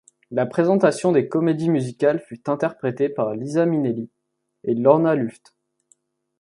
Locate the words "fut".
2.21-2.49